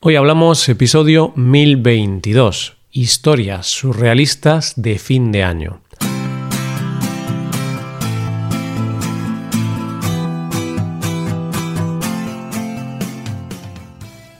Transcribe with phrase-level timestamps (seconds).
[0.00, 5.80] Hoy hablamos episodio 1022, historias surrealistas de fin de año.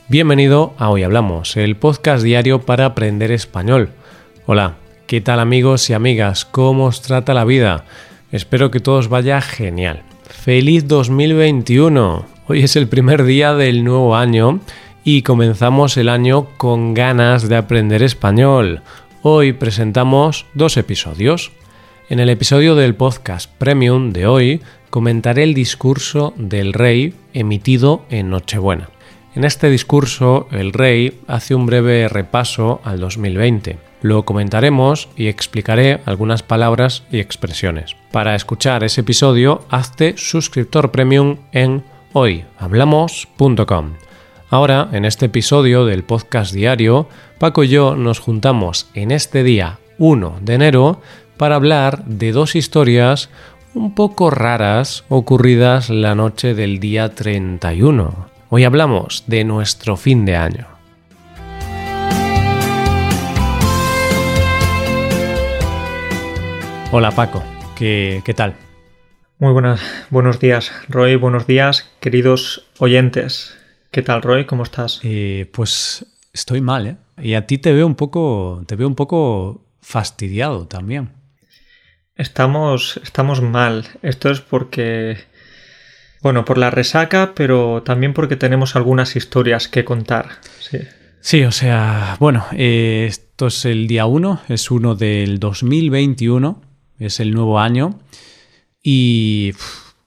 [0.09, 3.91] Bienvenido a Hoy Hablamos, el podcast diario para aprender español.
[4.47, 4.77] Hola,
[5.09, 6.45] ¿qué tal amigos y amigas?
[6.45, 7.85] ¿Cómo os trata la vida?
[8.31, 10.05] Espero que todos vaya genial.
[10.23, 12.27] ¡Feliz 2021!
[12.47, 14.61] Hoy es el primer día del nuevo año
[15.11, 18.83] y comenzamos el año con ganas de aprender español.
[19.23, 21.51] Hoy presentamos dos episodios.
[22.11, 28.29] En el episodio del podcast Premium de hoy comentaré el discurso del rey emitido en
[28.29, 28.91] Nochebuena.
[29.35, 33.79] En este discurso el rey hace un breve repaso al 2020.
[34.03, 37.97] Lo comentaremos y explicaré algunas palabras y expresiones.
[38.13, 44.08] Para escuchar ese episodio, hazte suscriptor premium en hoyhablamos.com.
[44.51, 47.07] Ahora, en este episodio del podcast diario,
[47.39, 51.03] Paco y yo nos juntamos en este día 1 de enero
[51.37, 53.29] para hablar de dos historias
[53.75, 58.31] un poco raras ocurridas la noche del día 31.
[58.49, 60.67] Hoy hablamos de nuestro fin de año.
[66.91, 67.45] Hola Paco,
[67.77, 68.55] ¿qué, qué tal?
[69.39, 73.58] Muy buenas, buenos días, Roy, buenos días, queridos oyentes.
[73.91, 74.45] ¿Qué tal, Roy?
[74.45, 75.01] ¿Cómo estás?
[75.03, 76.97] Eh, pues estoy mal, ¿eh?
[77.23, 81.13] Y a ti te veo un poco, te veo un poco fastidiado también.
[82.15, 83.87] Estamos, estamos mal.
[84.03, 85.17] Esto es porque,
[86.21, 90.29] bueno, por la resaca, pero también porque tenemos algunas historias que contar.
[90.61, 90.79] Sí.
[91.21, 96.61] Sí, o sea, bueno, eh, esto es el día 1, es uno del 2021,
[96.99, 97.99] es el nuevo año.
[98.83, 99.55] Y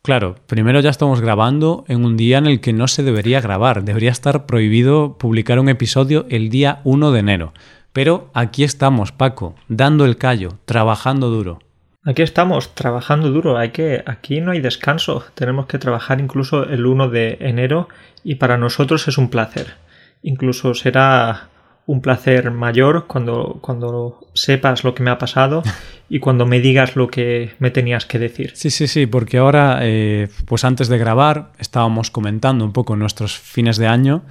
[0.03, 3.83] Claro, primero ya estamos grabando en un día en el que no se debería grabar,
[3.83, 7.53] debería estar prohibido publicar un episodio el día 1 de enero.
[7.93, 11.59] Pero aquí estamos, Paco, dando el callo, trabajando duro.
[12.03, 13.59] Aquí estamos, trabajando duro.
[13.59, 15.23] Hay que, aquí no hay descanso.
[15.35, 17.87] Tenemos que trabajar incluso el 1 de enero
[18.23, 19.75] y para nosotros es un placer.
[20.23, 21.50] Incluso será
[21.91, 25.61] un placer mayor cuando, cuando sepas lo que me ha pasado
[26.09, 28.53] y cuando me digas lo que me tenías que decir.
[28.55, 33.37] Sí, sí, sí, porque ahora, eh, pues antes de grabar, estábamos comentando un poco nuestros
[33.37, 34.23] fines de año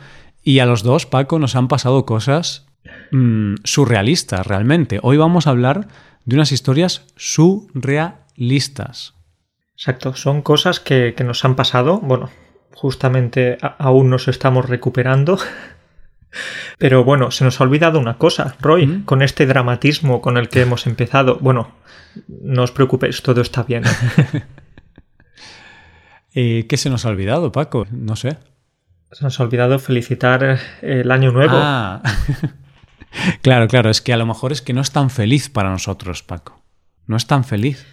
[0.43, 2.67] y a los dos, Paco, nos han pasado cosas
[3.13, 4.99] mm, surrealistas realmente.
[5.03, 5.87] Hoy vamos a hablar
[6.25, 9.13] de unas historias surrealistas.
[9.75, 12.31] Exacto, son cosas que, que nos han pasado, bueno,
[12.73, 15.39] justamente aún nos estamos recuperando
[16.79, 20.63] pero bueno, se nos ha olvidado una cosa, Roy, con este dramatismo con el que
[20.63, 21.39] hemos empezado.
[21.41, 21.75] Bueno,
[22.29, 23.85] no os preocupéis, todo está bien.
[26.33, 27.89] Eh, ¿Qué se nos ha olvidado, Paco?
[27.91, 28.39] No sé.
[29.11, 31.57] Se nos ha olvidado felicitar el año nuevo.
[31.57, 32.03] Ah.
[33.43, 36.23] claro, claro, es que a lo mejor es que no es tan feliz para nosotros,
[36.23, 36.63] Paco.
[37.07, 37.85] No es tan feliz.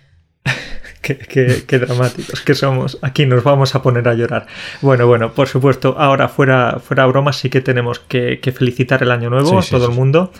[1.01, 2.97] Qué, dramáticos que somos.
[3.01, 4.47] Aquí nos vamos a poner a llorar.
[4.81, 9.29] Bueno, bueno, por supuesto, ahora fuera, fuera bromas, sí que tenemos que, felicitar el año
[9.29, 10.31] nuevo a todo el mundo.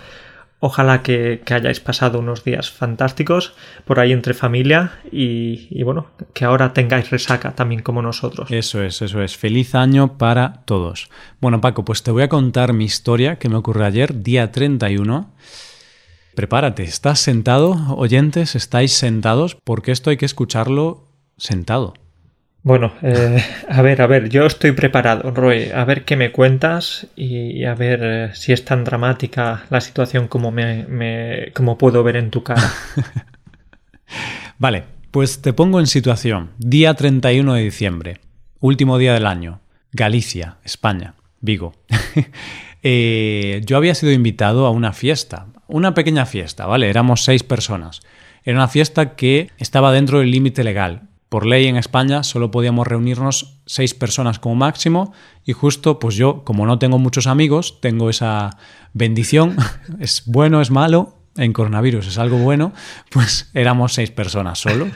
[0.59, 3.53] Ojalá que, hayáis pasado unos días fantásticos
[3.85, 8.49] por ahí entre familia y, y, bueno, que ahora tengáis resaca también como nosotros.
[8.49, 9.37] Eso es, eso es.
[9.37, 11.09] Feliz año para todos.
[11.39, 15.31] Bueno, Paco, pues te voy a contar mi historia que me ocurrió ayer, día 31.
[16.37, 17.95] Prepárate, ¿estás sentado?
[17.97, 19.57] Oyentes, ¿estáis sentados?
[19.63, 21.03] Porque esto hay que escucharlo
[21.35, 21.95] sentado.
[22.61, 25.71] Bueno, eh, a ver, a ver, yo estoy preparado, Roy.
[25.73, 30.27] A ver qué me cuentas y a ver eh, si es tan dramática la situación
[30.27, 32.71] como, me, como puedo ver en tu cara.
[34.59, 36.51] vale, pues te pongo en situación.
[36.59, 38.19] Día 31 de diciembre,
[38.59, 39.61] último día del año,
[39.91, 41.73] Galicia, España, Vigo.
[42.83, 46.89] Eh, yo había sido invitado a una fiesta, una pequeña fiesta, ¿vale?
[46.89, 48.01] Éramos seis personas.
[48.43, 51.03] Era una fiesta que estaba dentro del límite legal.
[51.29, 55.13] Por ley en España solo podíamos reunirnos seis personas como máximo
[55.43, 58.57] y justo pues yo, como no tengo muchos amigos, tengo esa
[58.93, 59.57] bendición,
[59.99, 62.71] es bueno, es malo, en coronavirus es algo bueno,
[63.09, 64.87] pues éramos seis personas solo.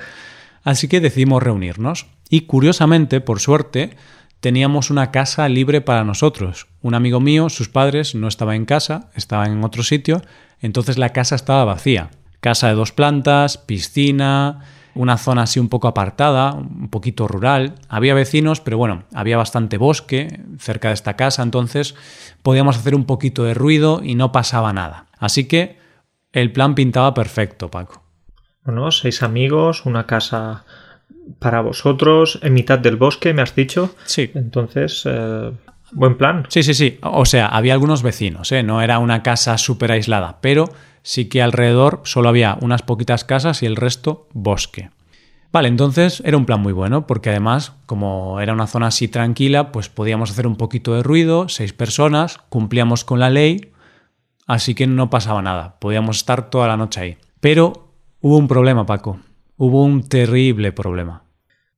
[0.63, 2.07] Así que decidimos reunirnos.
[2.29, 3.97] Y curiosamente, por suerte,
[4.39, 6.67] teníamos una casa libre para nosotros.
[6.81, 10.21] Un amigo mío, sus padres, no estaba en casa, estaba en otro sitio,
[10.61, 12.09] entonces la casa estaba vacía.
[12.39, 14.61] Casa de dos plantas, piscina,
[14.95, 17.75] una zona así un poco apartada, un poquito rural.
[17.87, 21.95] Había vecinos, pero bueno, había bastante bosque cerca de esta casa, entonces
[22.41, 25.07] podíamos hacer un poquito de ruido y no pasaba nada.
[25.17, 25.77] Así que
[26.33, 28.03] el plan pintaba perfecto, Paco.
[28.63, 30.65] Bueno, seis amigos, una casa
[31.39, 33.95] para vosotros en mitad del bosque, me has dicho.
[34.05, 34.31] Sí.
[34.33, 35.03] Entonces...
[35.05, 35.51] Eh,
[35.91, 36.45] Buen plan.
[36.49, 36.99] Sí, sí, sí.
[37.01, 38.63] O sea, había algunos vecinos, ¿eh?
[38.63, 40.69] no era una casa súper aislada, pero
[41.03, 44.89] sí que alrededor solo había unas poquitas casas y el resto bosque.
[45.51, 49.73] Vale, entonces era un plan muy bueno, porque además, como era una zona así tranquila,
[49.73, 53.73] pues podíamos hacer un poquito de ruido, seis personas, cumplíamos con la ley,
[54.47, 57.17] así que no pasaba nada, podíamos estar toda la noche ahí.
[57.41, 57.89] Pero
[58.21, 59.19] hubo un problema, Paco,
[59.57, 61.23] hubo un terrible problema.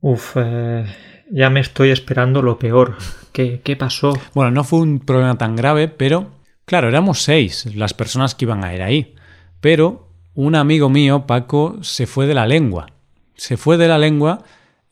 [0.01, 0.85] Uf, eh,
[1.31, 2.97] ya me estoy esperando lo peor.
[3.33, 4.13] ¿Qué, ¿Qué pasó?
[4.33, 6.31] Bueno, no fue un problema tan grave, pero
[6.65, 9.15] claro, éramos seis las personas que iban a ir ahí.
[9.59, 12.87] Pero un amigo mío, Paco, se fue de la lengua
[13.35, 14.43] se fue de la lengua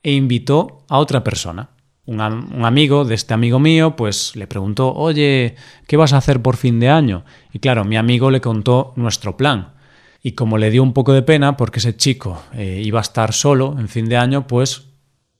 [0.03, 1.69] e invitó a otra persona.
[2.05, 5.55] Un, amigo de este amigo mío, pues le preguntó, oye,
[5.87, 7.23] ¿qué vas a hacer por fin de año?
[7.53, 9.75] Y claro, mi amigo le contó nuestro plan.
[10.23, 13.33] Y como le dio un poco de pena, porque ese chico eh, iba a estar
[13.33, 14.89] solo en fin de año, pues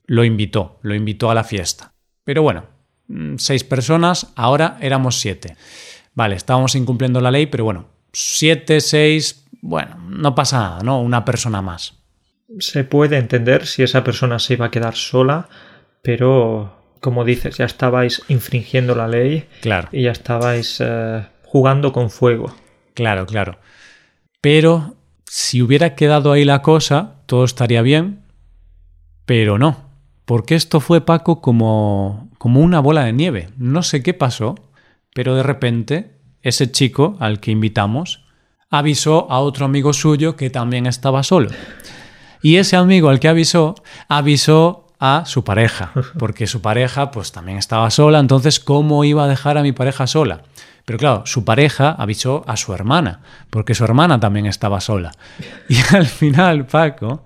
[0.06, 1.92] lo invitó, lo invitó a la fiesta.
[2.24, 2.64] Pero bueno,
[3.36, 5.56] seis personas, ahora éramos siete.
[6.14, 11.00] Vale, estábamos incumpliendo la ley, pero bueno, siete, seis, bueno, no pasa nada, ¿no?
[11.00, 12.02] Una persona más
[12.58, 15.48] se puede entender si esa persona se iba a quedar sola,
[16.02, 19.88] pero como dices, ya estabais infringiendo la ley claro.
[19.92, 22.54] y ya estabais eh, jugando con fuego.
[22.94, 23.58] Claro, claro.
[24.40, 28.22] Pero si hubiera quedado ahí la cosa, todo estaría bien,
[29.24, 29.90] pero no,
[30.24, 33.50] porque esto fue Paco como, como una bola de nieve.
[33.56, 34.54] No sé qué pasó,
[35.14, 38.24] pero de repente ese chico al que invitamos
[38.70, 41.50] avisó a otro amigo suyo que también estaba solo.
[42.42, 43.74] Y ese amigo al que avisó,
[44.08, 49.28] avisó a su pareja, porque su pareja pues también estaba sola, entonces ¿cómo iba a
[49.28, 50.42] dejar a mi pareja sola?
[50.84, 53.20] Pero claro, su pareja avisó a su hermana,
[53.50, 55.12] porque su hermana también estaba sola.
[55.68, 57.24] Y al final, Paco,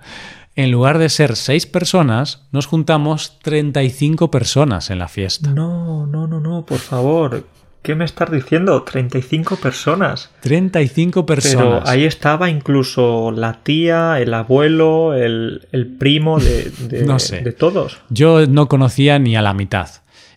[0.57, 5.51] en lugar de ser seis personas, nos juntamos 35 personas en la fiesta.
[5.51, 7.45] No, no, no, no, por favor.
[7.83, 8.83] ¿Qué me estás diciendo?
[8.83, 10.31] 35 personas.
[10.41, 11.67] 35 personas.
[11.67, 18.01] Pero ahí estaba incluso la tía, el abuelo, el, primo de, de todos.
[18.09, 19.89] Yo no conocía ni a la mitad.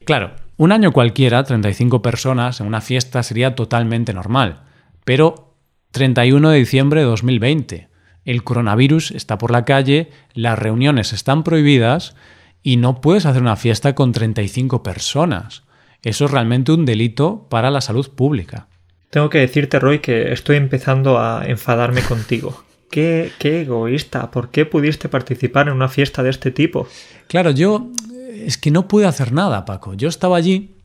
[0.06, 4.64] Claro, un año cualquiera, 35 personas en una fiesta sería totalmente normal.
[5.06, 5.56] Pero
[5.92, 7.89] 31 de diciembre de 2020.
[8.30, 12.14] El coronavirus está por la calle, las reuniones están prohibidas
[12.62, 15.64] y no puedes hacer una fiesta con 35 personas.
[16.04, 18.68] Eso es realmente un delito para la salud pública.
[19.10, 22.64] Tengo que decirte, Roy, que estoy empezando a enfadarme contigo.
[22.92, 24.30] Qué, qué egoísta.
[24.30, 26.88] ¿Por qué pudiste participar en una fiesta de este tipo?
[27.28, 27.90] Claro, yo
[28.32, 29.96] es que no pude hacer nada, Paco.
[29.96, 30.76] Yo estaba allí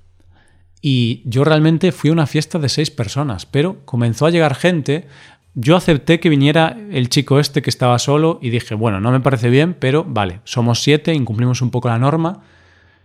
[0.87, 5.06] y yo realmente fui a una fiesta de seis personas, pero comenzó a llegar gente.
[5.54, 9.20] Yo acepté que viniera el chico este que estaba solo y dije, bueno, no me
[9.20, 12.42] parece bien, pero vale, somos siete, incumplimos un poco la norma,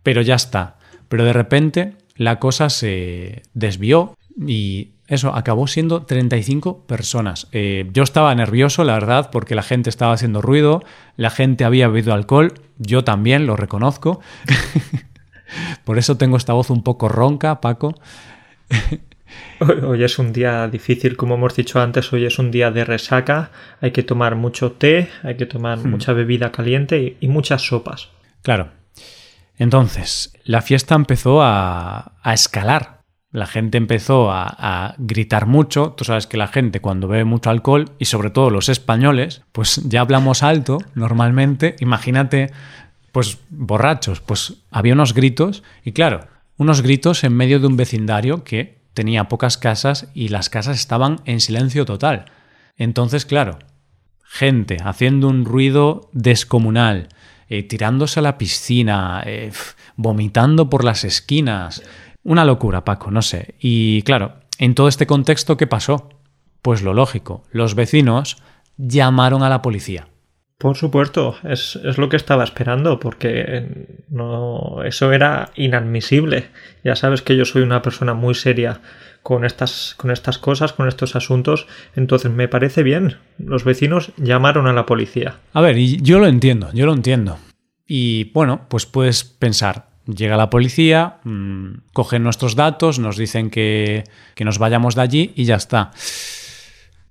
[0.01, 0.77] pero ya está.
[1.09, 7.47] Pero de repente la cosa se desvió y eso acabó siendo 35 personas.
[7.51, 10.83] Eh, yo estaba nervioso, la verdad, porque la gente estaba haciendo ruido,
[11.17, 14.21] la gente había bebido alcohol, yo también lo reconozco.
[15.83, 17.95] Por eso tengo esta voz un poco ronca, Paco.
[19.59, 23.51] Hoy es un día difícil, como hemos dicho antes, hoy es un día de resaca,
[23.81, 25.89] hay que tomar mucho té, hay que tomar hmm.
[25.89, 28.09] mucha bebida caliente y muchas sopas.
[28.41, 28.69] Claro,
[29.59, 33.01] entonces, la fiesta empezó a, escalar.
[33.29, 35.93] La gente empezó a, gritar mucho.
[35.95, 39.81] Tú sabes que la gente cuando bebe mucho alcohol, y sobre todo los españoles, pues
[39.85, 41.75] ya hablamos alto normalmente.
[41.79, 42.51] Imagínate,
[43.11, 44.21] pues borrachos.
[44.21, 46.21] Pues había unos gritos, y claro,
[46.57, 51.21] unos gritos en medio de un vecindario que tenía pocas casas y las casas estaban
[51.25, 52.25] en silencio total.
[52.77, 53.59] Entonces, claro,
[54.23, 57.09] gente haciendo un ruido descomunal,
[57.49, 59.51] eh, tirándose a la piscina, eh,
[59.95, 61.81] vomitando por las esquinas.
[62.23, 63.55] Una locura, Paco, no sé.
[63.59, 66.09] Y claro, en todo este contexto, ¿qué pasó?
[66.61, 68.37] Pues lo lógico, los vecinos
[68.77, 70.07] llamaron a la policía.
[70.59, 76.49] Por supuesto, es, es, lo que estaba esperando, porque no, eso era inadmisible.
[76.83, 78.81] Ya sabes que yo soy una persona muy seria
[79.23, 83.15] con estas, con estas cosas, con estos asuntos, entonces me parece bien.
[83.37, 85.37] Los vecinos llamaron a la policía.
[85.53, 87.37] A ver, y yo lo entiendo, yo lo entiendo.
[87.87, 94.03] Y bueno, pues puedes pensar, llega la policía, mmm, cogen nuestros datos, nos dicen que,
[94.35, 95.91] que nos vayamos de allí y ya está.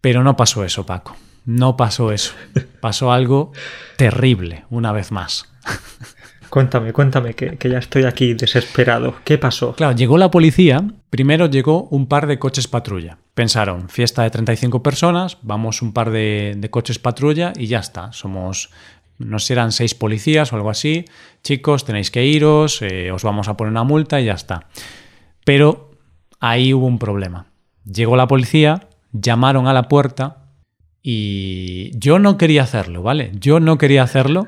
[0.03, 1.17] Pero no pasó eso, Paco.
[1.49, 2.35] No pasó eso.
[2.83, 3.53] Pasó algo
[3.97, 5.51] terrible, una vez más.
[6.51, 9.15] Cuéntame, cuéntame, que, ya estoy aquí desesperado.
[9.25, 9.75] ¿Qué pasó?
[9.75, 10.85] Claro, llegó la policía.
[11.09, 13.17] Primero llegó un par de coches patrulla.
[13.33, 18.13] Pensaron, fiesta de 35 personas, vamos un par de, coches patrulla y ya está.
[18.13, 18.69] Somos,
[19.17, 21.07] no sé, eran seis policías o algo así.
[21.43, 24.67] Chicos, tenéis que iros, eh, os vamos a poner una multa y ya está.
[25.47, 25.93] Pero
[26.41, 27.47] ahí hubo un problema.
[27.91, 30.48] Llegó la policía, llamaron a la puerta
[31.03, 33.33] y yo no quería hacerlo, ¿vale?
[33.35, 34.47] Yo no quería hacerlo,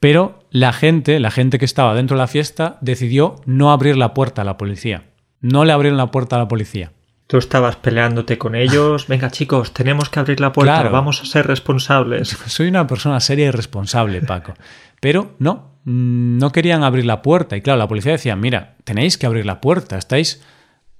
[0.00, 4.14] pero la gente, la gente que estaba dentro de la fiesta, decidió no abrir la
[4.14, 5.04] puerta a la policía.
[5.40, 6.92] No le abrieron la puerta a la policía.
[7.26, 9.06] Tú estabas peleándote con ellos.
[9.08, 10.88] Venga, chicos, tenemos que abrir la puerta.
[10.88, 12.28] Vamos a ser responsables.
[12.46, 14.54] Soy una persona seria y responsable, Paco.
[15.00, 17.56] Pero no, no querían abrir la puerta.
[17.56, 19.96] Y claro, la policía decía, mira, tenéis que abrir la puerta.
[19.96, 20.42] Estáis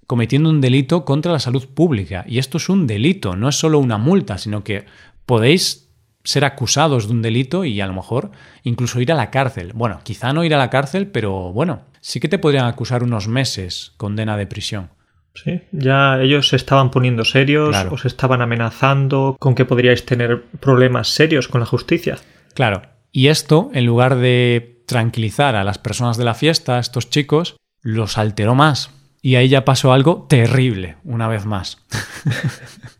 [0.06, 2.24] cometiendo un delito contra la salud pública.
[2.26, 4.86] Y esto es un delito, no es solo una multa, sino que
[5.26, 5.90] podéis
[6.24, 8.30] ser acusados de un delito y a lo mejor
[8.62, 9.72] incluso ir a la cárcel.
[9.74, 13.28] Bueno, quizá no ir a la cárcel, pero bueno, sí que te podrían acusar unos
[13.28, 14.90] meses condena de prisión.
[15.34, 21.08] Sí, ya ellos se estaban poniendo serios, os estaban amenazando con que podríais tener problemas
[21.08, 22.18] serios con la justicia.
[22.54, 22.82] Claro,
[23.12, 27.56] y esto, en lugar de tranquilizar a las personas de la fiesta, a estos chicos,
[27.80, 28.90] los alteró más.
[29.24, 31.78] Y ahí ya pasó algo terrible, una vez más.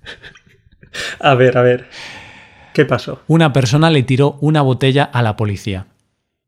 [1.21, 1.89] a ver, a ver.
[2.73, 3.23] ¿Qué pasó?
[3.27, 5.89] Una persona le tiró una botella a la policía.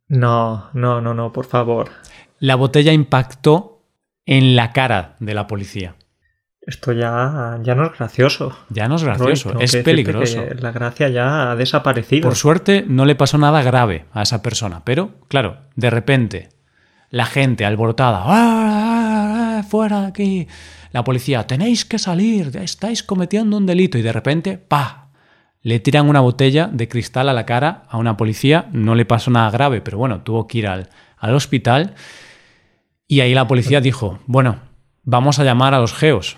[0.06, 1.90] No, no, no, no, por favor.
[2.38, 3.82] La botella impactó
[4.26, 5.96] en la cara de la policía.
[6.60, 8.56] Esto ya, ya no es gracioso.
[8.70, 10.44] Ya no es gracioso, es peligroso.
[10.60, 12.22] La gracia ya ha desaparecido.
[12.22, 16.48] Por suerte no le pasó nada grave a esa persona, pero claro, de repente
[17.10, 18.93] la gente alborotada, ¡Ah,
[19.74, 20.46] fuera aquí!
[20.92, 25.08] La policía, tenéis que salir, estáis cometiendo un delito y de repente, ¡pa!
[25.62, 29.32] Le tiran una botella de cristal a la cara a una policía, no le pasó
[29.32, 31.96] nada grave, pero bueno, tuvo que ir al, al hospital
[33.08, 34.60] y ahí la policía dijo, bueno,
[35.02, 36.36] vamos a llamar a los geos.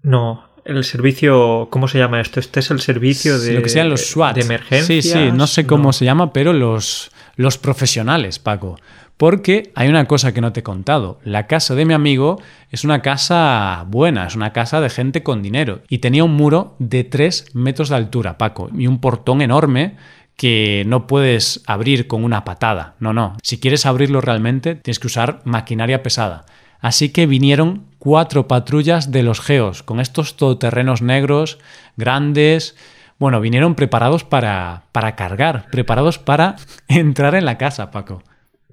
[0.00, 2.40] No, el servicio, ¿cómo se llama esto?
[2.40, 4.36] Este es el servicio de, Lo que sean los SWAT.
[4.36, 5.02] de emergencia.
[5.02, 8.78] Sí, sí, no sé cómo se llama, pero los, los profesionales, Paco.
[9.18, 11.18] Porque hay una cosa que no te he contado.
[11.24, 15.42] La casa de mi amigo es una casa buena, es una casa de gente con
[15.42, 15.82] dinero.
[15.88, 19.96] Y tenía un muro de 3 metros de altura, Paco, y un portón enorme
[20.36, 22.94] que no puedes abrir con una patada.
[23.00, 23.36] No, no.
[23.42, 26.46] Si quieres abrirlo realmente, tienes que usar maquinaria pesada.
[26.80, 31.58] Así que vinieron cuatro patrullas de los geos, con estos todoterrenos negros,
[31.96, 32.76] grandes.
[33.18, 36.54] Bueno, vinieron preparados para, para cargar, preparados para
[36.88, 38.22] entrar en la casa, Paco.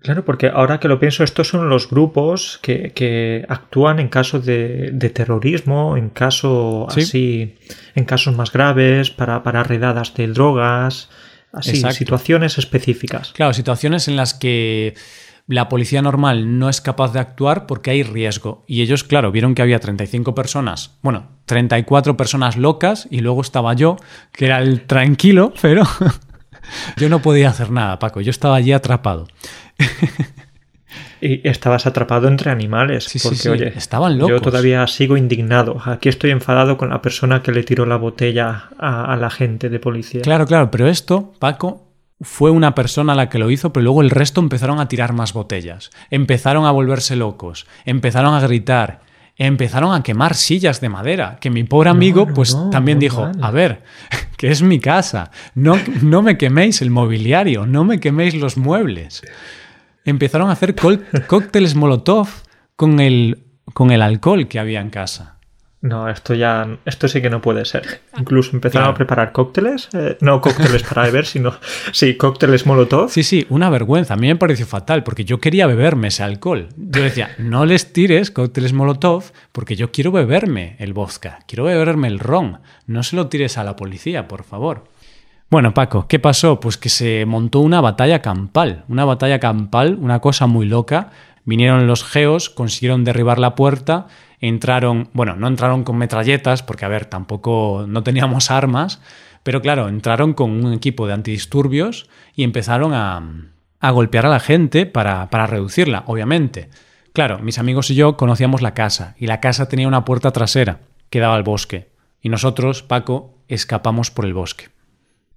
[0.06, 5.12] Claro, porque ahora que lo pienso, estos son los grupos que, actúan en caso de,
[5.14, 7.56] terrorismo, en caso así,
[7.96, 11.10] en casos más graves, para, para redadas de drogas,
[11.52, 13.32] Así, situaciones específicas.
[13.32, 14.94] Claro, situaciones en las que
[15.48, 18.64] la policía normal no es capaz de actuar porque hay riesgo.
[18.68, 23.74] Y ellos, claro, vieron que había 35 personas, bueno, 34 personas locas y luego estaba
[23.74, 23.98] yo,
[24.34, 25.84] que era el tranquilo, pero
[26.98, 29.28] yo no podía hacer nada, Paco, yo estaba allí atrapado.
[31.22, 33.06] Y estabas atrapado entre animales.
[33.06, 34.30] Sí, porque, sí, oye, estaban locos.
[34.30, 35.82] Yo todavía sigo indignado.
[35.86, 39.80] Aquí estoy enfadado con la persona que le tiró la botella a, la gente de
[39.80, 40.22] policía.
[40.22, 41.88] Claro, claro, pero esto, Paco,
[42.22, 45.34] fue una persona la que lo hizo, pero luego el resto empezaron a tirar más
[45.34, 45.90] botellas.
[46.12, 47.66] Empezaron a volverse locos.
[47.86, 49.02] Empezaron a gritar.
[49.38, 51.38] Empezaron a quemar sillas de madera.
[51.42, 53.84] Que mi pobre amigo, pues también dijo: A ver,
[54.38, 55.32] que es mi casa.
[55.56, 57.66] No, no me queméis el mobiliario.
[57.66, 59.24] No me queméis los muebles
[60.06, 60.76] empezaron a hacer
[61.28, 62.30] cócteles Molotov
[62.76, 63.44] con el,
[63.74, 65.36] con el alcohol que había en casa.
[65.86, 68.02] No, esto ya, esto sí que no puede ser.
[68.18, 71.54] Incluso empezaron a preparar cócteles, eh, no cócteles para beber, sino,
[71.92, 73.12] sí, cócteles Molotov.
[73.12, 74.16] Sí, sí, una vergüenza.
[74.16, 76.70] A mí me pareció fatal porque yo quería beberme ese alcohol.
[76.76, 82.08] Yo decía, no les tires cócteles Molotov porque yo quiero beberme el vodka, quiero beberme
[82.08, 82.62] el ron.
[82.88, 84.86] No se lo tires a la policía, por favor.
[85.50, 86.60] Bueno, Paco, ¿qué pasó?
[86.60, 91.12] Pues que se montó una batalla campal, una batalla campal, una cosa muy loca.
[91.44, 94.08] Vinieron los geos, consiguieron derribar la puerta,
[94.40, 99.00] entraron, bueno, no entraron con metralletas, porque a ver, tampoco no teníamos armas,
[99.44, 104.40] pero claro, entraron con un equipo de antidisturbios y empezaron a, a golpear a la
[104.40, 106.70] gente para, para reducirla, obviamente.
[107.14, 110.80] Claro, mis amigos y yo conocíamos la casa, y la casa tenía una puerta trasera
[111.12, 114.75] que daba al bosque, y nosotros, Paco, escapamos por el bosque.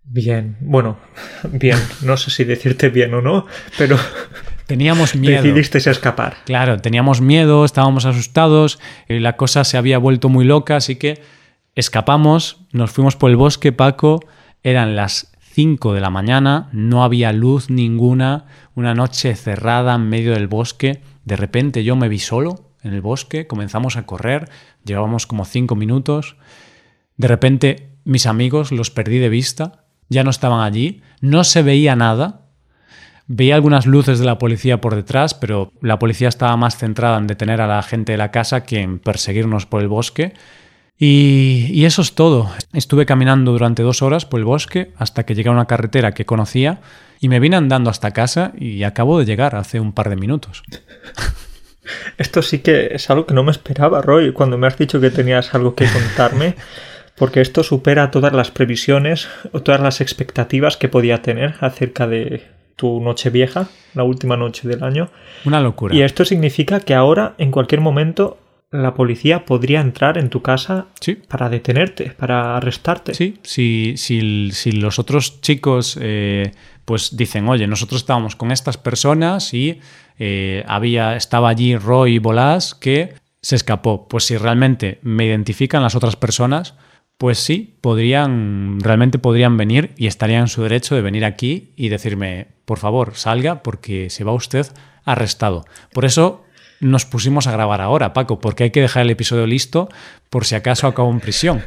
[0.05, 0.99] Bien, bueno,
[1.52, 3.97] bien, no sé si decirte bien o no, pero
[4.67, 5.43] teníamos miedo.
[5.43, 6.38] Decidiste escapar.
[6.45, 8.78] Claro, teníamos miedo, estábamos asustados,
[9.09, 11.23] y la cosa se había vuelto muy loca, así que
[11.75, 14.21] escapamos, nos fuimos por el bosque, Paco,
[14.62, 20.33] eran las 5 de la mañana, no había luz ninguna, una noche cerrada en medio
[20.33, 24.49] del bosque, de repente yo me vi solo en el bosque, comenzamos a correr,
[24.85, 26.37] llevábamos como 5 minutos,
[27.17, 31.97] de repente mis amigos los perdí de vista, ya no estaban allí, no se veía
[31.97, 32.43] nada.
[33.27, 37.27] Veía algunas luces de la policía por detrás, pero la policía estaba más centrada en
[37.27, 40.33] detener a la gente de la casa que en perseguirnos por el bosque.
[40.99, 42.50] Y, eso es todo.
[42.73, 46.27] Estuve caminando durante dos horas por el bosque hasta que llegué a una carretera que
[46.27, 46.81] conocía
[47.21, 50.62] y me vine andando hasta casa y acabo de llegar hace un par de minutos.
[52.19, 55.11] Esto sí que es algo que no me esperaba, Roy, cuando me has dicho que
[55.11, 56.57] tenías algo que contarme,
[57.18, 62.42] porque esto supera todas las previsiones o todas las expectativas que podía tener acerca de
[62.76, 65.10] tu noche vieja, la última noche del año.
[65.44, 65.94] Una locura.
[65.94, 68.38] Y esto significa que ahora, en cualquier momento,
[68.70, 70.87] la policía podría entrar en tu casa
[71.26, 73.14] para detenerte, para arrestarte.
[73.14, 76.52] Sí, si, si, si los otros chicos eh,
[76.84, 79.80] pues dicen, oye, nosotros estábamos con estas personas y
[80.18, 84.06] eh, había, estaba allí Roy Bolas que se escapó.
[84.06, 86.75] Pues si realmente me identifican las otras personas,
[87.18, 91.88] pues sí, podrían, realmente podrían venir y estarían en su derecho de venir aquí y
[91.88, 94.66] decirme, por favor, salga porque se va usted
[95.04, 95.64] arrestado.
[95.92, 96.44] Por eso
[96.80, 99.88] nos pusimos a grabar ahora, Paco, porque hay que dejar el episodio listo
[100.30, 101.64] por si acaso acabo en prisión.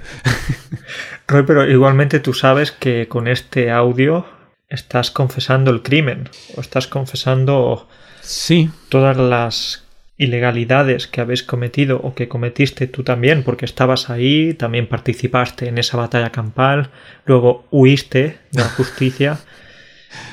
[1.27, 4.25] Roy, pero igualmente tú sabes que con este audio
[4.70, 7.89] estás confesando el crimen o estás confesando
[8.22, 8.70] sí.
[8.88, 9.84] todas las
[10.22, 15.80] ilegalidades que habéis cometido o que cometiste tú también porque estabas ahí, también participaste en
[15.80, 16.92] esa batalla campal,
[17.25, 19.40] luego huiste de la justicia.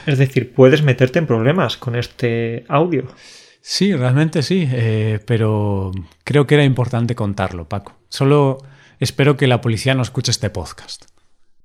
[0.07, 3.09] es decir, puedes meterte en problemas con este audio.
[3.63, 5.91] Sí, realmente sí, eh, pero
[6.23, 7.97] creo que era importante contarlo, Paco.
[8.11, 8.59] Solo
[9.01, 11.07] espero que la policía no escuche este podcast.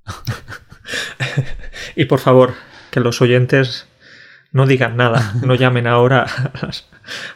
[1.97, 2.53] y por favor,
[2.89, 3.87] que los oyentes
[4.53, 6.25] no digan nada, no llamen ahora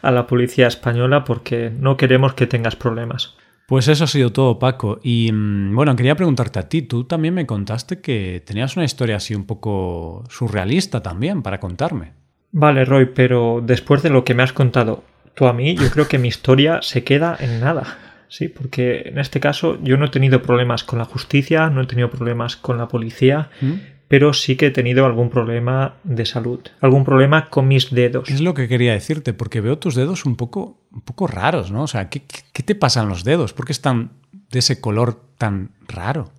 [0.01, 3.35] a la policía española porque no queremos que tengas problemas.
[3.67, 4.99] Pues eso ha sido todo, Paco.
[5.03, 9.17] Y mm, bueno, quería preguntarte a ti, tú también me contaste que tenías una historia
[9.17, 12.13] así un poco surrealista también para contarme.
[12.53, 16.07] Vale, Roy, pero después de lo que me has contado tú a mí, yo creo
[16.07, 17.97] que mi historia se queda en nada.
[18.29, 21.87] Sí, porque en este caso yo no he tenido problemas con la justicia, no he
[21.87, 23.73] tenido problemas con la policía, ¿Mm?
[24.07, 28.29] Pero sí que he tenido algún problema de salud, algún problema con mis dedos.
[28.29, 31.83] Es lo que quería decirte, porque veo tus dedos un poco, un poco raros, ¿no?
[31.83, 33.53] O sea, ¿qué, qué te pasan los dedos?
[33.53, 34.11] ¿Por qué están
[34.51, 36.31] de ese color tan raro?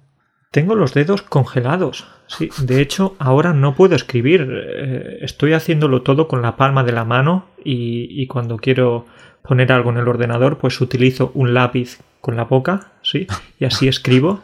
[0.51, 2.07] Tengo los dedos congelados.
[2.27, 4.49] Sí, de hecho, ahora no puedo escribir.
[4.51, 9.07] Eh, estoy haciéndolo todo con la palma de la mano y, cuando quiero
[9.43, 13.27] poner algo en el ordenador, pues utilizo un lápiz con la boca, sí,
[13.59, 14.43] y así escribo.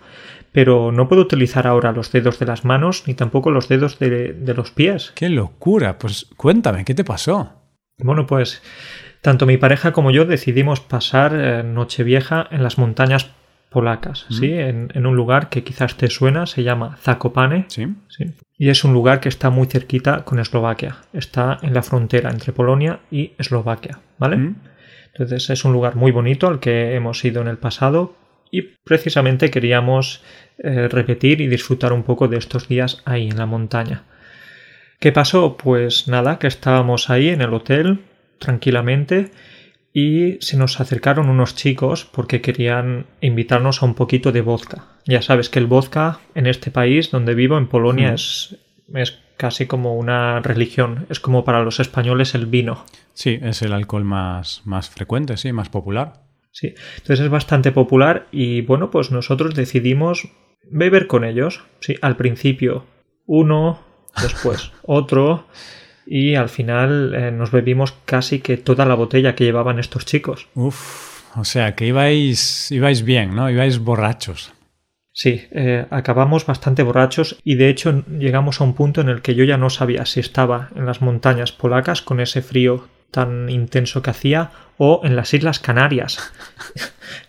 [0.55, 4.55] Pero no puedo utilizar ahora los dedos de las manos ni tampoco los dedos de,
[4.57, 5.11] los pies.
[5.17, 5.99] ¡Qué locura!
[5.99, 7.55] Pues cuéntame, ¿qué te pasó?
[7.99, 8.63] Bueno, pues
[9.21, 13.33] tanto mi pareja como yo decidimos pasar eh, Nochevieja en las montañas
[13.69, 14.53] polacas, ¿sí?
[14.53, 17.65] En, un lugar que quizás te suena, se llama Zakopane.
[17.67, 17.89] ¿Sí?
[18.57, 20.99] Y es un lugar que está muy cerquita con Eslovaquia.
[21.13, 24.55] Está en la frontera entre Polonia y Eslovaquia, ¿vale?
[25.09, 28.15] Entonces es un lugar muy bonito al que hemos ido en el pasado
[28.55, 30.23] y precisamente queríamos
[30.59, 34.05] eh, repetir y disfrutar un poco de estos días ahí en la montaña.
[35.01, 35.57] ¿Qué pasó?
[35.57, 38.05] Pues nada, que estábamos ahí en el hotel
[38.39, 39.33] tranquilamente
[39.93, 44.85] y se nos acercaron unos chicos porque querían invitarnos a un poquito de vodka.
[45.05, 48.57] Ya sabes que el vodka en este país donde vivo, en Polonia, es,
[48.95, 51.07] es casi como una religión.
[51.11, 52.85] Es como para los españoles el vino.
[53.15, 56.24] Sí, es el alcohol más, más frecuente, sí, más popular.
[56.55, 60.29] Sí, entonces es bastante popular y bueno, pues nosotros decidimos
[60.71, 61.65] beber con ellos.
[61.81, 62.87] Sí, al principio
[63.27, 63.81] uno,
[64.23, 65.47] después otro
[66.07, 70.47] y al final eh, nos bebimos casi que toda la botella que llevaban estos chicos.
[70.55, 73.51] Uf, o sea que ibais, ibais bien, ¿no?
[73.51, 74.53] Ibais borrachos.
[75.13, 79.35] Sí, eh, acabamos bastante borrachos y de hecho llegamos a un punto en el que
[79.35, 84.03] yo ya no sabía si estaba en las montañas polacas con ese frío tan intenso
[84.03, 86.33] que hacía o en las Islas Canarias.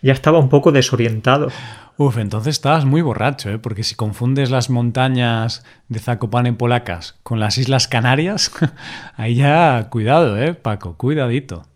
[0.01, 1.49] ya estaba un poco desorientado.
[1.97, 3.59] Uf, entonces estabas muy borracho, ¿eh?
[3.59, 8.51] porque si confundes las montañas de Zakopane polacas con las Islas Canarias,
[9.15, 10.97] ahí ya cuidado, ¿eh, Paco?
[10.97, 11.67] Cuidadito.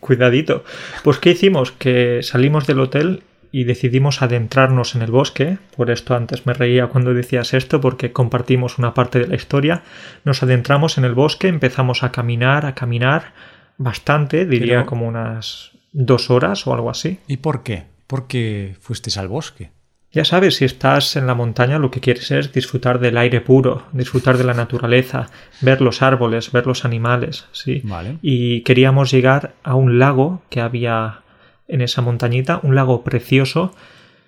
[0.00, 0.64] Cuidadito.
[1.04, 1.70] Pues ¿qué hicimos?
[1.72, 5.58] Que salimos del hotel y decidimos adentrarnos en el bosque.
[5.76, 9.82] Por esto antes me reía cuando decías esto, porque compartimos una parte de la historia.
[10.24, 13.32] Nos adentramos en el bosque, empezamos a caminar, a caminar
[13.76, 17.18] bastante, diría como unas dos horas o algo así.
[17.26, 17.84] ¿Y por qué?
[18.08, 19.70] porque fuisteis al bosque.
[20.10, 23.84] Ya sabes, si estás en la montaña lo que quieres es disfrutar del aire puro,
[23.92, 25.28] disfrutar de la naturaleza,
[25.60, 27.82] ver los árboles, ver los animales, ¿sí?
[27.84, 28.16] Vale.
[28.22, 31.20] Y queríamos llegar a un lago que había
[31.68, 33.74] en esa montañita, un lago precioso.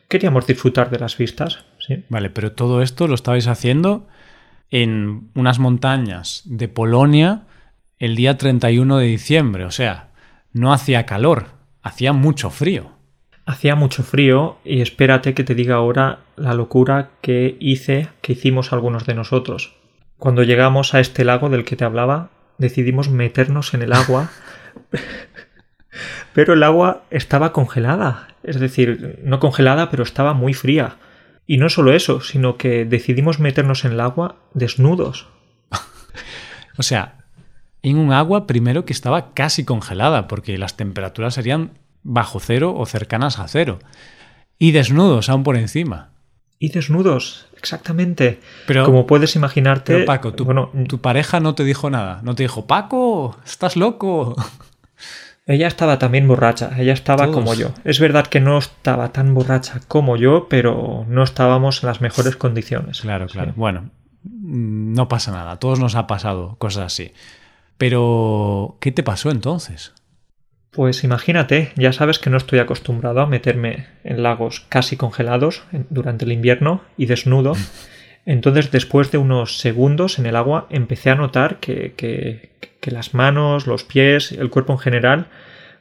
[0.08, 2.04] Queríamos disfrutar de las vistas, ¿sí?
[2.08, 4.06] Vale, pero todo esto lo estabais haciendo
[4.70, 7.46] en unas montañas de Polonia
[7.98, 9.64] el día 31 de diciembre.
[9.64, 10.10] O sea,
[10.52, 11.46] no hacía calor,
[11.82, 12.92] hacía mucho frío.
[13.46, 18.72] Hacía mucho frío y espérate que te diga ahora la locura que hice, que hicimos
[18.72, 19.76] algunos de nosotros.
[20.18, 24.30] Cuando llegamos a este lago del que te hablaba, decidimos meternos en el agua,
[26.32, 28.28] pero el agua estaba congelada.
[28.42, 30.96] Es decir, no congelada, pero estaba muy fría.
[31.46, 35.28] Y no solo eso, sino que decidimos meternos en el agua desnudos.
[36.78, 37.24] o sea,
[37.82, 41.72] en un agua primero que estaba casi congelada, porque las temperaturas serían
[42.02, 43.78] bajo cero o cercanas a cero.
[44.58, 46.10] Y desnudos aún por encima.
[46.58, 48.40] Y desnudos, exactamente.
[48.66, 49.94] Pero, Como puedes imaginarte.
[49.94, 50.46] Pero Paco, tu,
[50.86, 52.20] tu pareja no te dijo nada.
[52.22, 54.36] No te dijo, Paco, estás loco.
[55.50, 57.72] Ella estaba también borracha, ella estaba como yo.
[57.82, 62.36] Es verdad que no estaba tan borracha como yo, pero no estábamos en las mejores
[62.36, 63.00] condiciones.
[63.00, 63.52] Claro, claro.
[63.56, 63.90] Bueno,
[64.22, 67.12] mm, no pasa nada, a todos nos ha pasado cosas así.
[67.78, 69.92] Pero, ¿qué te pasó entonces?
[70.70, 76.26] Pues imagínate, ya sabes que no estoy acostumbrado a meterme en lagos casi congelados durante
[76.26, 77.54] el invierno y desnudo.
[78.24, 83.66] Entonces, después de unos segundos en el agua, empecé a notar que, que, las manos,
[83.66, 85.26] los pies, el cuerpo en general,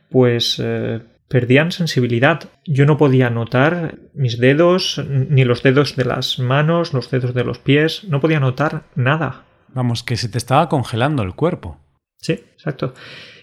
[0.09, 2.49] pues eh, perdían sensibilidad.
[2.65, 7.43] Yo no podía notar mis dedos, ni los dedos de las manos, los dedos de
[7.43, 9.45] los pies, no podía notar nada.
[9.73, 11.77] Vamos, que se te estaba congelando el cuerpo.
[12.17, 12.93] Sí, exacto.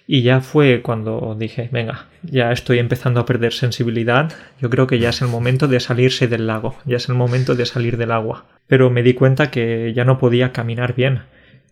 [0.08, 5.00] Y ya fue cuando dije, venga, ya estoy empezando a perder sensibilidad, yo creo que
[5.00, 8.12] ya es el momento de salirse del lago, ya es el momento de salir del
[8.12, 8.46] agua.
[8.68, 11.22] Pero me di cuenta que ya no podía caminar bien,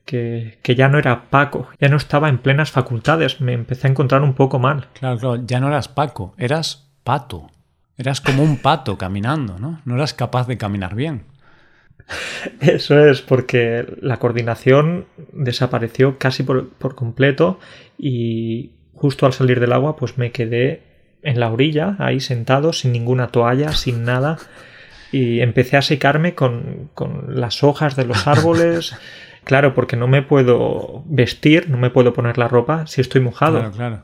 [0.04, 3.90] que, que, ya no era Paco, ya no estaba en plenas facultades, me empecé a
[3.90, 4.88] encontrar un poco mal.
[4.94, 7.50] Claro, claro, ya no eras Paco, eras pato.
[7.96, 9.80] Eras como un pato caminando, ¿no?
[9.84, 11.22] No eras capaz de caminar bien.
[12.60, 17.58] Eso es, porque la coordinación desapareció casi por, completo
[17.98, 20.82] y justo al salir del agua pues me quedé
[21.22, 24.36] en la orilla, ahí sentado, sin ninguna toalla, sin nada,
[25.10, 28.94] y empecé a secarme con, con las hojas de los árboles.
[29.44, 33.58] Claro, porque no me puedo vestir, no me puedo poner la ropa si estoy mojado.
[33.58, 34.02] Claro, claro.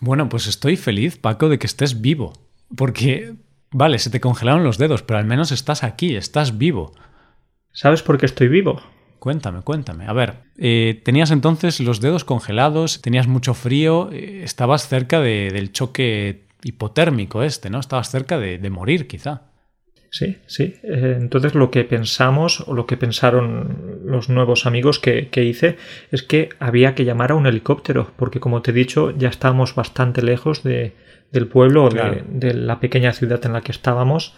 [0.00, 2.32] Bueno, pues estoy feliz, Paco, de que estés vivo.
[2.76, 3.34] Porque,
[3.70, 6.92] vale, se te congelaron los dedos, pero al menos estás aquí, estás vivo.
[7.72, 8.80] ¿Sabes por qué estoy vivo?
[9.18, 10.06] Cuéntame, cuéntame.
[10.06, 15.72] A ver, eh, tenías entonces los dedos congelados, tenías mucho frío, eh, estabas cerca del
[15.72, 17.80] choque hipotérmico este, ¿no?
[17.80, 19.42] Estabas cerca de, morir, quizá.
[20.14, 20.76] Sí, sí.
[20.84, 25.76] Eh, entonces lo que pensamos o lo que pensaron los nuevos amigos que, hice
[26.12, 29.74] es que había que llamar a un helicóptero, porque como te he dicho, ya estábamos
[29.74, 30.92] bastante lejos de,
[31.32, 34.36] del pueblo o de, la pequeña ciudad en la que estábamos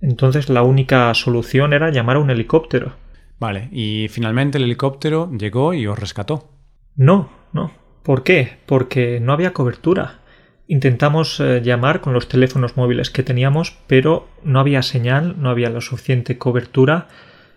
[0.00, 2.92] entonces la única solución era llamar a un helicóptero.
[3.38, 6.50] Vale, y finalmente el helicóptero llegó y os rescató.
[6.96, 7.72] No, no.
[8.02, 8.58] ¿Por qué?
[8.66, 10.20] Porque no había cobertura.
[10.66, 15.68] Intentamos eh, llamar con los teléfonos móviles que teníamos, pero no había señal, no había
[15.68, 17.08] la suficiente cobertura.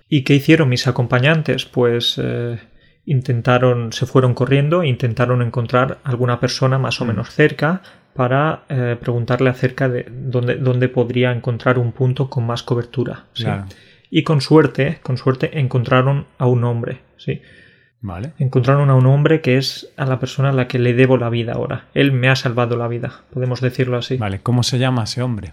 [0.10, 1.65] ¿Y qué hicieron mis acompañantes?
[1.65, 2.60] Pues eh,
[3.06, 7.08] intentaron, se fueron corriendo, intentaron encontrar alguna persona más o mm.
[7.08, 7.82] menos cerca,
[8.17, 13.26] para eh, preguntarle acerca de dónde, dónde, podría encontrar un punto con más cobertura.
[14.10, 17.41] Y con suerte, con suerte encontraron a un hombre, sí.
[18.08, 18.32] Vale.
[18.39, 21.30] Encontraron a un hombre que es a la persona a la que le debo la
[21.30, 21.88] vida ahora.
[21.93, 24.15] Él me ha salvado la vida, podemos decirlo así.
[24.15, 25.52] Vale, ¿cómo se llama ese hombre?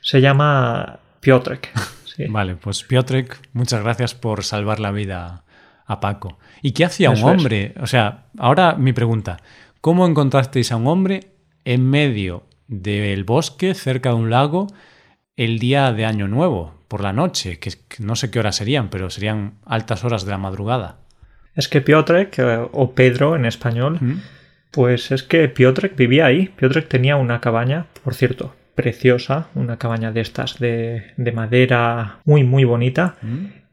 [0.00, 1.72] Se llama Piotrek.
[2.28, 5.42] vale, pues Piotrek, muchas gracias por salvar la vida
[5.86, 6.38] a Paco.
[6.62, 7.74] ¿Y qué hacía un hombre?
[7.80, 9.38] O sea, ahora mi pregunta,
[9.80, 11.32] ¿cómo encontrasteis a un hombre
[11.64, 14.68] en medio del bosque, cerca de un lago,
[15.34, 19.10] el día de Año Nuevo, por la noche, que no sé qué horas serían, pero
[19.10, 20.99] serían altas horas de la madrugada.
[21.54, 22.40] Es que Piotrek,
[22.72, 23.98] o Pedro en español,
[24.70, 26.48] pues es que Piotrek vivía ahí.
[26.56, 32.64] Piotrek tenía una cabaña, por cierto, preciosa, una cabaña de estas de, madera muy, muy
[32.64, 33.16] bonita.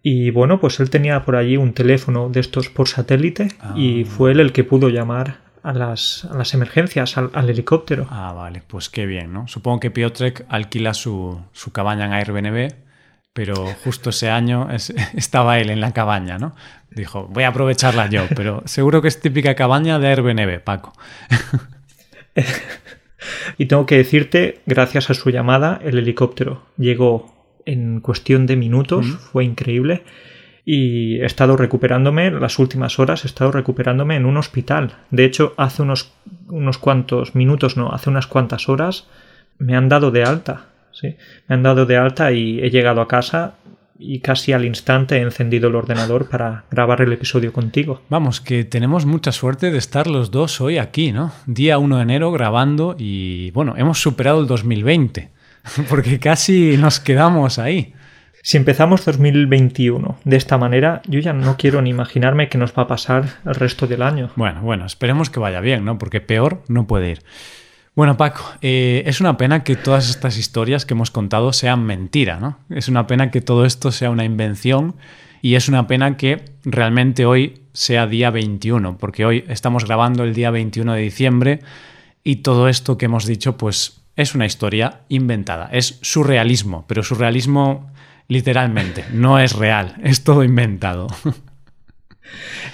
[0.01, 4.05] Y bueno, pues él tenía por allí un teléfono de estos por satélite y ah.
[4.05, 8.07] fue él el que pudo llamar a las, a las emergencias, al, helicóptero.
[8.09, 9.47] Ah, vale, pues qué bien, ¿no?
[9.47, 12.71] Supongo que Piotrek alquila su, su cabaña en Airbnb,
[13.37, 14.67] pero justo ese año
[15.15, 16.55] estaba él en la cabaña, ¿no?
[16.89, 20.93] Dijo, voy a aprovecharla yo, pero seguro que es típica cabaña de Airbnb, Paco.
[23.59, 27.31] y tengo que decirte, gracias a su llamada, el helicóptero llegó
[27.67, 30.03] en cuestión de minutos, fue increíble
[30.65, 34.95] y he estado recuperándome las últimas horas, he estado recuperándome en un hospital.
[35.11, 36.11] De hecho, hace unos,
[36.47, 39.07] unos cuantos minutos, no, hace unas cuantas horas
[39.59, 40.69] me han dado de alta.
[40.99, 41.15] ¿Sí?
[41.47, 43.55] Me han dado de alta y he llegado a casa
[43.99, 48.01] y casi al instante he encendido el ordenador para grabar el episodio contigo.
[48.09, 51.31] Vamos, que tenemos mucha suerte de estar los dos hoy aquí, ¿no?
[51.45, 55.31] Día 1 de enero grabando y bueno, hemos superado el 2020,
[55.89, 57.93] porque casi nos quedamos ahí.
[58.43, 62.83] Si empezamos 2021 de esta manera, yo ya no quiero ni imaginarme qué nos va
[62.83, 64.29] a pasar el resto del año.
[64.37, 65.97] Bueno, bueno, esperemos que vaya bien, ¿no?
[65.97, 67.19] Porque peor no puede ir.
[67.97, 72.39] Bueno, Paco, eh, es una pena que todas estas historias que hemos contado sean mentira,
[72.39, 72.59] ¿no?
[72.69, 74.93] Es una pena que todo esto sea una invención
[75.41, 80.35] y es una pena que realmente hoy sea día 21, porque hoy estamos grabando el
[80.35, 81.59] día 21 de diciembre
[82.23, 87.91] y todo esto que hemos dicho pues es una historia inventada, es surrealismo, pero surrealismo
[88.27, 91.07] literalmente, no es real, es todo inventado.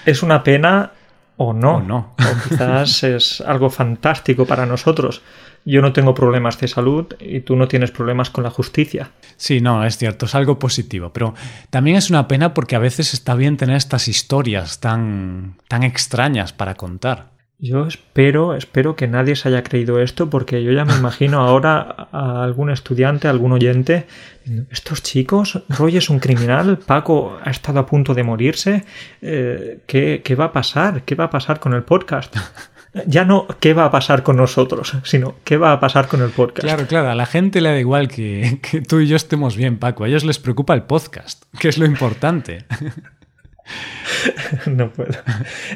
[0.06, 0.92] Es una pena
[1.38, 2.14] o no.
[2.20, 5.22] O quizás es algo fantástico para nosotros.
[5.66, 9.12] Yo no tengo problemas de salud y tú no tienes problemas con la justicia.
[9.38, 11.34] Sí, no, es cierto, es algo positivo, pero
[11.70, 16.52] también es una pena porque a veces está bien tener estas historias tan, tan extrañas
[16.52, 17.33] para contar.
[17.64, 22.10] Yo espero, espero que nadie se haya creído esto porque yo ya me imagino ahora
[22.12, 24.06] a algún estudiante, a algún oyente,
[24.70, 28.84] estos chicos, Roy es un criminal, Paco ha estado a punto de morirse,
[29.22, 31.04] eh, ¿qué, ¿qué, va a pasar?
[31.04, 32.36] ¿Qué va a pasar con el podcast?
[33.08, 36.30] Ya no qué va a pasar con nosotros, sino qué va a pasar con el
[36.30, 36.68] podcast.
[36.68, 39.80] Claro, claro, a la gente le da igual que, que tú y yo estemos bien,
[39.80, 42.66] Paco, a ellos les preocupa el podcast, que es lo importante.
[44.66, 45.14] no puedo.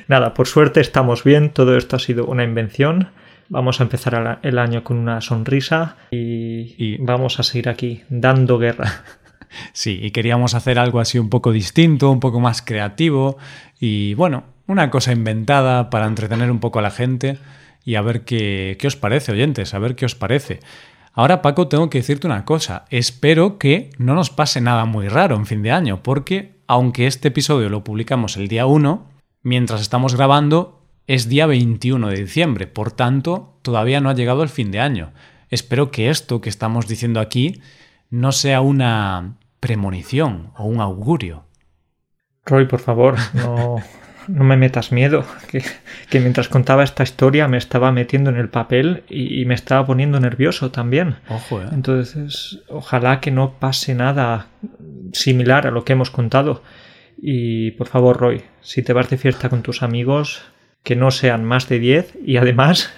[0.08, 3.10] Nada, por suerte estamos bien, todo esto ha sido una invención.
[3.50, 9.04] Vamos a empezar el año con una sonrisa y, vamos a seguir aquí dando guerra.
[9.71, 13.38] Sí, y queríamos hacer algo así un poco distinto, un poco más creativo
[13.80, 17.38] y bueno, una cosa inventada para entretener un poco a la gente
[17.86, 20.60] y a ver qué, qué os parece, oyentes, a ver qué os parece.
[21.13, 22.86] Ahora, Paco, tengo que decirte una cosa.
[22.89, 27.30] Espero que no nos pase nada muy raro en fin de año, porque aunque este
[27.30, 29.08] episodio lo publicamos el día 1,
[29.42, 34.50] mientras estamos grabando es día 21 de diciembre, por tanto todavía no ha llegado el
[34.50, 35.14] fin de año.
[35.50, 37.62] Espero que esto que estamos diciendo aquí
[38.10, 41.46] no sea una premonición o un augurio.
[42.46, 43.78] Roy, por favor, no,
[44.28, 45.26] no me metas miedo,
[46.10, 50.20] que, mientras contaba esta historia me estaba metiendo en el papel y, me estaba poniendo
[50.20, 51.16] nervioso también.
[51.30, 51.66] Ojo, ¿eh?
[51.72, 54.48] Entonces, ojalá que no pase nada
[55.13, 56.63] similar a lo que hemos contado.
[57.20, 60.44] Y por favor, Roy, si te vas de fiesta con tus amigos,
[60.84, 62.92] que no sean más de 10 y además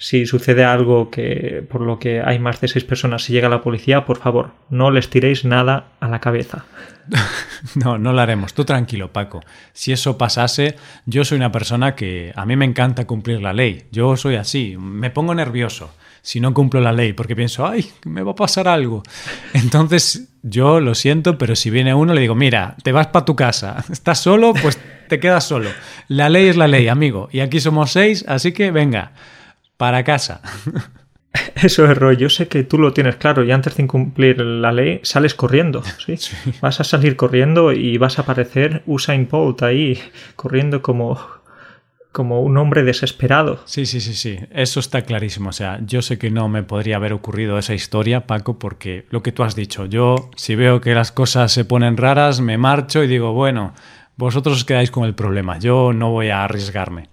[0.00, 3.60] si sucede algo que por lo que hay más de 6 personas si llega la
[3.60, 6.64] policía, por favor, no les tiréis nada a la cabeza.
[7.74, 8.54] no, no lo haremos.
[8.54, 9.42] Tú tranquilo, Paco.
[9.74, 13.84] Si eso pasase, yo soy una persona que a mí me encanta cumplir la ley.
[13.92, 15.90] Yo soy así, me pongo nervioso
[16.22, 19.02] si no cumplo la ley porque pienso, ay, me va a pasar algo.
[19.52, 23.36] Entonces yo lo siento, pero si viene uno le digo, mira, te vas para tu
[23.36, 25.68] casa, estás solo, pues te quedas solo.
[26.08, 27.28] La ley es la ley, amigo.
[27.32, 29.12] Y aquí somos seis, así que venga,
[29.80, 30.42] para casa.
[31.54, 32.18] Eso es, Roy.
[32.18, 35.82] Yo sé que tú lo tienes claro y antes de incumplir la ley sales corriendo.
[36.06, 36.16] ¿sí?
[36.60, 39.98] Vas a salir corriendo y vas a aparecer Usain Bolt ahí,
[40.36, 41.18] corriendo como,
[42.12, 43.62] como un hombre desesperado.
[43.64, 44.38] Sí, sí, sí, sí.
[44.50, 45.48] Eso está clarísimo.
[45.48, 49.22] O sea, yo sé que no me podría haber ocurrido esa historia, Paco, porque lo
[49.22, 53.02] que tú has dicho, yo si veo que las cosas se ponen raras, me marcho
[53.02, 53.72] y digo, bueno,
[54.18, 57.08] vosotros os quedáis con el problema, yo no voy a arriesgarme.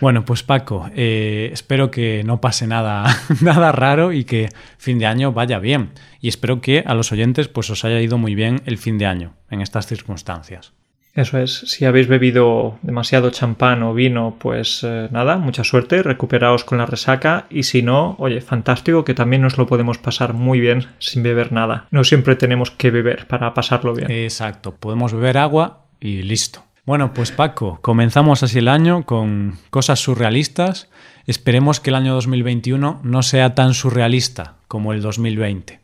[0.00, 3.04] Bueno, pues Paco, eh, espero que no pase nada,
[3.40, 5.90] nada raro y que fin de año vaya bien.
[6.20, 9.06] Y espero que a los oyentes pues os haya ido muy bien el fin de
[9.06, 10.72] año en estas circunstancias.
[11.16, 16.62] Eso es, si habéis bebido demasiado champán o vino, pues eh, nada, mucha suerte, recuperaos
[16.62, 20.60] con la resaca y si no, oye, fantástico que también nos lo podemos pasar muy
[20.60, 21.86] bien sin beber nada.
[21.90, 24.10] No siempre tenemos que beber para pasarlo bien.
[24.10, 26.65] Exacto, podemos beber agua y listo.
[26.86, 30.88] Bueno, pues Paco, comenzamos así el año con cosas surrealistas.
[31.26, 35.80] Esperemos que el año 2021 no sea tan surrealista como el 2020.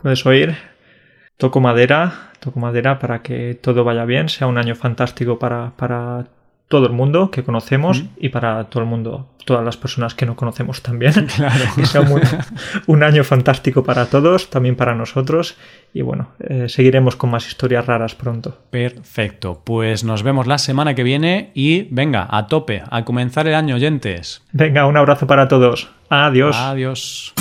[0.00, 0.56] Puedes oír.
[1.36, 6.24] Toco madera, toco madera para que todo vaya bien, sea un año fantástico para, para
[6.68, 10.36] todo el mundo que conocemos y para todo el mundo, todas las personas que no
[10.36, 11.12] conocemos también.
[11.36, 11.86] Claro.
[11.86, 12.02] sea
[12.86, 15.56] un, año fantástico para todos, también para nosotros.
[15.92, 18.58] Y bueno, eh, seguiremos con más historias raras pronto.
[18.70, 19.62] Perfecto.
[19.64, 23.76] Pues nos vemos la semana que viene y venga, a tope, a comenzar el año,
[23.76, 24.42] oyentes.
[24.52, 25.90] Venga, un abrazo para todos.
[26.08, 26.56] Adiós.
[26.56, 27.34] Adiós.